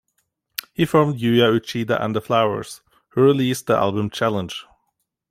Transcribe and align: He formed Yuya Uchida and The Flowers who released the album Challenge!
He 0.73 0.87
formed 0.87 1.19
Yuya 1.19 1.55
Uchida 1.55 2.01
and 2.03 2.15
The 2.15 2.21
Flowers 2.21 2.81
who 3.09 3.21
released 3.21 3.67
the 3.67 3.75
album 3.77 4.09
Challenge! 4.09 4.65